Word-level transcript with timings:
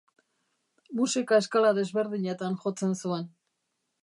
Musika 1.01 1.39
eskala 1.43 1.75
desberdinetan 1.81 2.59
jotzen 2.65 3.01
zuen. 3.05 3.31